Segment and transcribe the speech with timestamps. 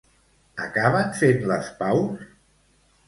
[0.63, 2.25] Acaben fent les paus?